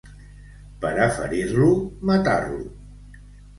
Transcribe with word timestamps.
Per 0.85 0.91
a 1.03 1.09
ferir-lo, 1.19 1.69
matar-lo. 2.13 2.61